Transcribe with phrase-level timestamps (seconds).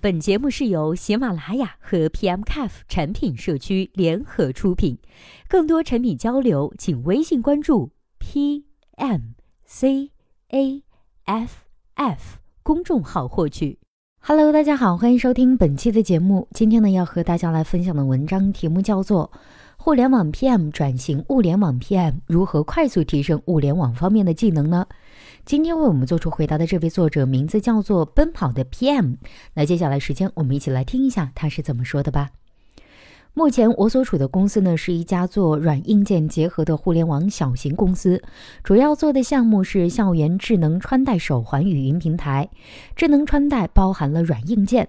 [0.00, 4.96] 本节目是由喜马拉雅和 PMCAF 产品社区联合出品，
[5.48, 7.90] 更多产品交流，请微信关注
[8.20, 10.12] PMCAFF
[12.62, 13.80] 公众号获取。
[14.20, 16.46] Hello，大家好，欢迎收听本期的节目。
[16.52, 19.32] 今天呢，要和大家来分享的文章题目叫做
[19.76, 24.86] 《互联网 PM 转型物联网 PM 如何快速提升物联网方面的技能呢？
[25.44, 29.16] 今天为我们做出回答的这位作者名字叫做奔跑的 PM。
[29.54, 32.30] 那接下来时间，我们一起来听一下他是怎么说的吧。
[33.34, 38.20] 目前我所处的公司呢，是一家做软硬件结合的互联网小型公司，
[38.62, 42.48] 主要做的项目是校园智能穿戴手环语音平台。
[42.96, 44.88] 智能穿戴包含了软硬件，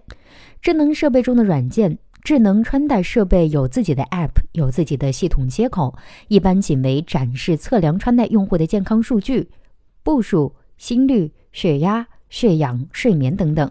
[0.61, 1.99] 智能设备中的软件。
[2.21, 5.95] 智能穿戴设备有自己的 App，有自己的系统接口，
[6.27, 9.49] 一般仅为展示测量穿戴用户的健康数据。
[10.03, 13.69] 步数、心率、血压、血氧、睡眠等等。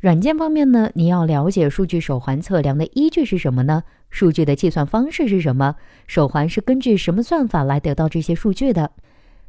[0.00, 3.82] 软件方面呢，你要了解数据手环测量的依据是什么呢？
[4.10, 5.76] 数据的计算方式是什么？
[6.06, 8.90] 手环是根据什么算法来得到这些数据的？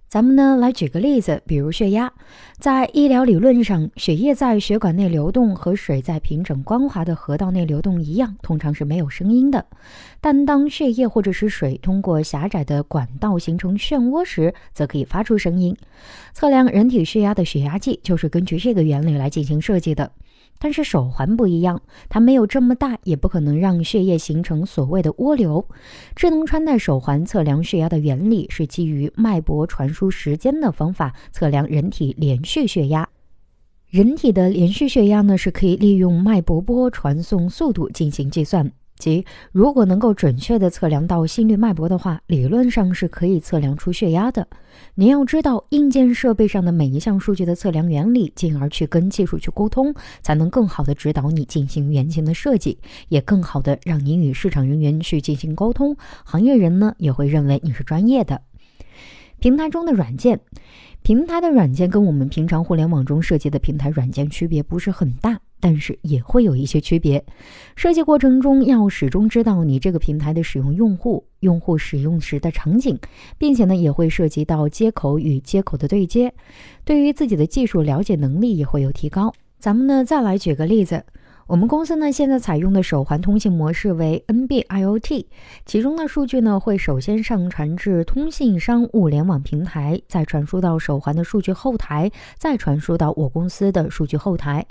[0.07, 2.13] 咱们呢来举个例子，比如血压，
[2.57, 9.65] 在医疗理论上，血液在血管内流动和水在平整光滑的河道内流动一样，通常是没有声音的。
[10.21, 15.75] 但当血液或者是水通过狭窄的管道形成漩涡时，则可以发出声音。
[16.33, 20.11] 测量人体血压的血压计就是根据这个原理来进行设计的。
[20.59, 25.67] 但是手环不一样，它没有这么大，也不可能让血液形成所谓的涡流。
[26.15, 33.07] 智能穿戴手环测量血压的原理是基于脉搏传输时间的方法测量人体连续血压。
[33.87, 38.71] 人体的连续血压呢，是可以利用脉搏波传送速度进行计算。
[38.97, 44.47] 即如果能够准确地测量到心率脉搏的话，理论上是可以测量出血压的。
[44.95, 52.79] 你要知道硬件设备上的每一项数据的测量原理，进而去跟技术去沟通，才能更好的指导你进行原型的设计，
[53.09, 55.95] 也更好的让你与市场人员去进行沟通。
[56.23, 58.41] 行业人呢也会认为你是专业的。
[59.39, 60.39] 平台中的软件，
[61.03, 65.39] 平台的软件跟我们平常互联网中设计的平台软件区别不是很大。
[65.65, 67.25] 但是也会有一些区别。
[67.75, 72.95] 设计过程中要始终知道你这个平台的使用用户、用户使用时的场景，
[73.39, 76.31] 并且呢也会涉及到接口与接口的对接。
[76.83, 79.33] 对于自己的技术了解能力也会有提高。
[79.57, 81.03] 咱们呢再来举个例子。
[81.47, 85.25] 我们公司呢，现在采用的手环通信模式为 NB-IoT，
[85.63, 94.65] 其中的数据呢，会首先上传至通信商物联网平台，再传输到手环的数据后台，再传输到我公司的数据后台。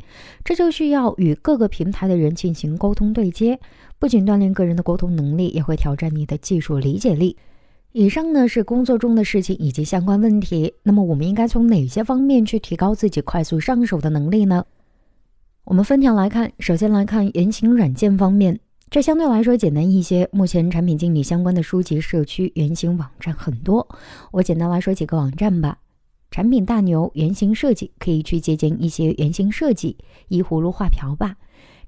[0.44, 3.60] 这就需要与各个平台的人进行沟通对接，
[4.00, 7.36] 不仅锻炼个人的沟通能力，也会挑战你的技术理解力。
[7.92, 10.74] 以上呢是工作中的事情以及相关问题。
[10.82, 14.64] 那么我们应该从哪些方面去提高自己快速上手的能力呢？
[15.64, 18.60] 我们分条来看，首先来看原型软件方面，
[18.90, 20.28] 这相对来说简单一些。
[20.30, 23.88] 目前产品经理相关的书籍、社区、原型网站很多，
[24.30, 25.78] 我简单来说几个网站吧。
[26.30, 29.96] 产品大牛原型设计可以去借鉴一些原型设计，
[30.28, 31.34] 依葫芦画瓢吧。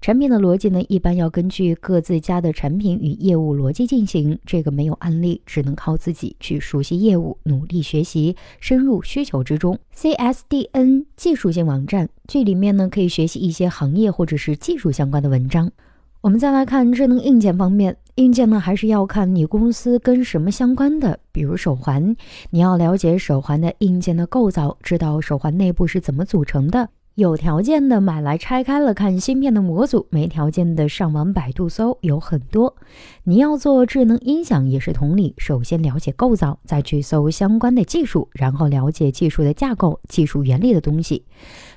[0.01, 9.77] 产品的逻辑呢，一般要根据各自家的产品与业务逻辑进行，这个没有案例，只能靠自己去熟悉业务，努力学习，深入需求之中。
[9.95, 15.73] CSDN 技术性网站，这里面呢可以学习一些行业或者是技术相关的文章。
[16.21, 22.17] 我们再来看智能硬件方面，硬件呢还是要看你公司跟什么相关的，比如手环，
[22.51, 26.89] 你要了解手环的硬件的构造，知道手环内部是怎么组成的。
[27.17, 32.77] 有条件的买来拆开了看芯片的模组，没条件的上网百度搜有很多。
[33.25, 41.25] 你要做智能音响也是同理，首先了解构造，再去搜相关的技术，然后了解技术的架构、技术原理的东西。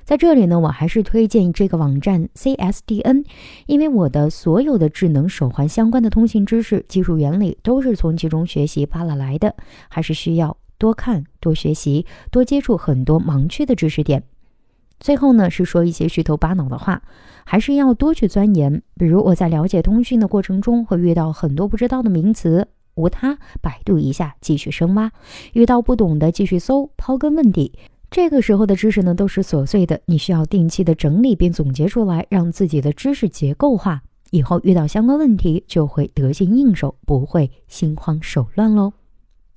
[0.03, 3.23] 在这里呢，我还是推荐这个网站 CSDN，
[3.65, 9.55] 因为我的所有的智能手环相关的通信知识、技术原理都是从其中学习扒拉来的，
[9.87, 14.21] 还是需要多看、多学习、多接触很多盲区的知识点。
[14.99, 17.01] 最后呢，是说一些虚头巴脑的话，
[17.45, 18.81] 还是要多去钻研。
[18.97, 25.11] 比如我在了解通讯的过程中，会遇到很多不知道的名词，无他，百度一下，继续深挖。
[25.53, 27.71] 遇到不懂的，继续搜，刨根问底。
[28.11, 34.01] 这个时候的知识呢，都是琐碎的，你需要定期的整理并总结出来，让自己的知识结构化。
[34.31, 38.93] 以后遇到相关问题，就会得心应手，不会心慌手乱喽。